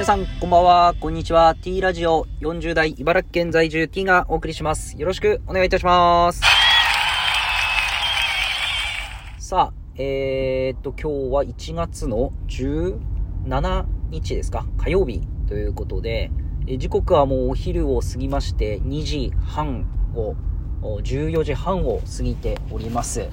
[0.00, 1.54] 皆さん、こんばんは、こんにちは。
[1.54, 4.98] T ラジオ40代茨城県在住 T がお送りします。
[4.98, 6.40] よろしくお願いいたします。
[9.38, 14.64] さあ、えー、っと、今日は1月の17日ですか？
[14.78, 16.30] 火曜日ということで、
[16.66, 19.84] え時刻はもうお昼を過ぎまして、2時半
[20.16, 20.34] を、
[20.80, 23.28] お14時半を過ぎております。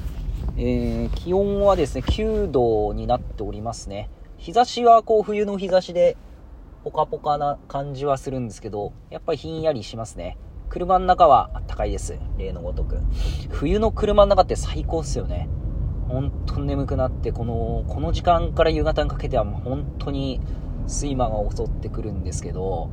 [0.57, 4.09] えー気温はですね、9度になっておりますね。
[4.35, 6.18] 日差しはこう冬の日差しで
[6.88, 10.38] ポカポカな感じはするんですけど、やっぱりひんやりしますね。
[10.70, 12.18] 車の中はあったかいです。
[12.38, 13.00] 例のごとく。
[13.50, 15.50] 冬の車の中って最高っすよね。
[16.08, 20.40] 本当に眠くなって、この、この時間から夕方にかけてはもう本当に
[20.88, 22.90] 睡魔が襲ってくるんですけど、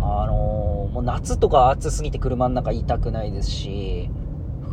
[0.00, 4.08] あのーもう夏とか暑すぎて車の中痛くないですし、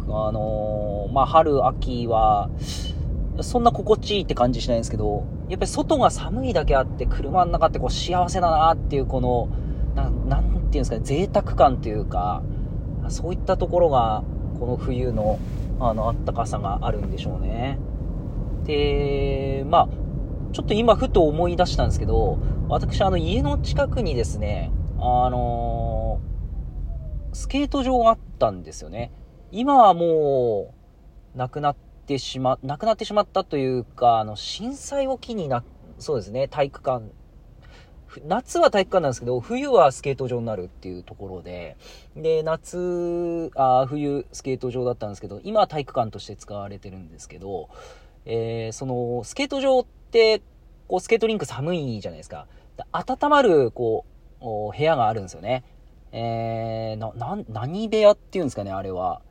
[0.08, 2.50] あのーまあ、春、秋は、
[3.41, 9.49] そんな心地いいって感じしないんですけど、やっぱり外が寒いだけあって、車の中ってこう幸せだなっていう、この、
[9.95, 12.43] ななんていうんですかね、贅沢感というか、
[13.09, 14.23] そういったところが、
[14.59, 15.39] この冬の、
[15.80, 17.80] あの、あったかさがあるんでしょうね。
[18.66, 19.89] で、まあ、
[20.53, 22.38] ちょっと今ふと思い出したんですけど、
[22.69, 26.21] 私、あの、家の近くにですね、あの
[27.33, 29.11] スケート場があったんですよね。
[29.52, 30.73] 今はも
[31.36, 35.63] う、なくなっててしま、なくなってしまったというか、あの、震災を機にな、
[35.99, 37.05] そうですね、体育館、
[38.25, 41.77] 夏は体育館なんですけど、冬はスケート場になるっていうところで、
[42.15, 47.69] で、夏、あ冬スケート場だったんですけど、今は体育館として使われてるんですけど、
[48.25, 50.41] えーその、スケート場って、
[50.87, 52.47] こう、スケートリンク寒いじゃないですか。
[52.91, 54.05] 温まる、こ
[54.41, 55.63] う、部屋があるんですよね。
[56.11, 59.21] えー、な、な、何部屋っていうんですかね、あれは。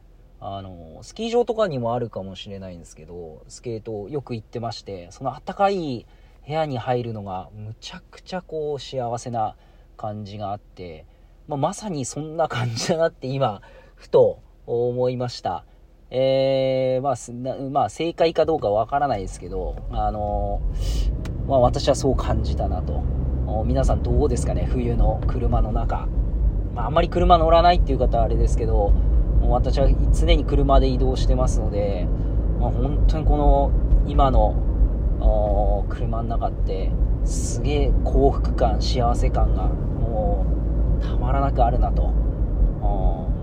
[0.45, 6.05] あの、スキー場とかにもあるかもしれないんですけど、スケートよく行ってまして、その暖かい
[6.45, 9.55] 部屋に入るのが、むちゃくちゃこう、幸せな
[9.97, 11.07] 感じがあって、
[11.47, 13.63] まあ、まさにそんな感じだなって今、
[13.95, 15.65] ふと思いました。
[16.11, 20.61] えー、まあ、まあ、正解かどうかわからないですけど、あの、
[21.47, 23.05] まあ、私はそう感じたなと。
[23.65, 26.09] 皆さんどうですかね、冬の車の中。
[26.75, 28.93] まあ、あんまり車乗らないっていう方はあれですけど、
[29.43, 29.89] もう私は
[30.19, 32.07] 常に車で移動してますので、
[32.59, 33.71] まあ、本当にこの
[34.07, 36.91] 今の車の中って
[37.25, 40.47] すげえ幸福感幸せ感がも
[40.99, 42.23] うたまらなくあるなと。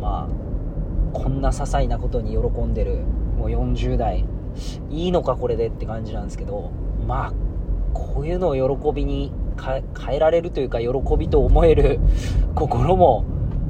[0.02, 0.40] まあ
[1.14, 3.00] こんな些細なことに喜んでる
[3.38, 4.26] もう40代
[4.90, 6.72] いいのかこれでって感じなんですけど
[7.06, 7.34] まあ
[7.94, 12.00] こういうのを喜びに変えられるというか喜びと思える
[12.56, 13.26] 心も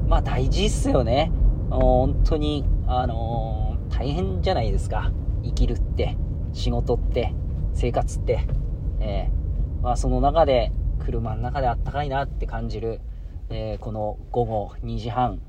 [0.08, 1.32] まあ大事っすよね。
[1.70, 5.12] 本当にあのー大変じゃないですか
[5.44, 6.16] 生きるって
[6.54, 7.34] 仕事って
[7.74, 8.48] 生活って
[9.00, 13.02] えーまあその中で車の中であったかいなって感じる、
[13.50, 15.42] えーこの午後2時半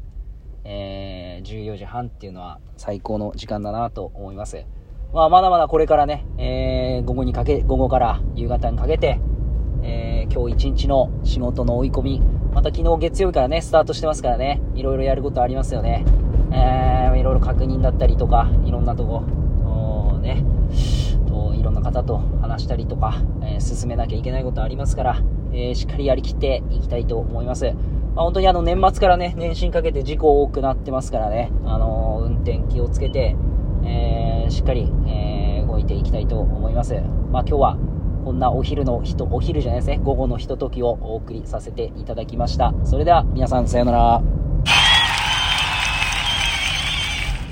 [0.64, 4.64] え14時半っていうのは最高の時間だなと思います。
[5.12, 9.20] まあ、まだまだこれからね、え午後にかけ、午後から夕方にかけて、
[9.82, 12.22] えー今日一日の仕事の追い込み、
[12.52, 16.04] また昨日月曜日からね、スタートしてますからね、いろいろやることありますよね。
[16.52, 19.22] えーいろいろ確認だったりとか、いろんなとこ、
[20.22, 20.42] ね、
[21.28, 25.22] といろんな方と話したりとか、えー進めなきゃいけないことありますから、
[25.52, 27.72] えーしっかりやりきっていきたいと思います。
[28.14, 33.36] まあ、本当にあの年末からね、年始にかけて事故多くなってますからね、あのー運転気をつけて、
[33.84, 36.94] えーしっかり、えー動いていきたいと思います。
[37.30, 37.76] まあ今日は
[38.24, 42.74] こんなお昼のひと、お昼じゃないですね、午後のひとときをお送りさせていただきました。
[42.84, 44.49] それでは皆さんさようなら。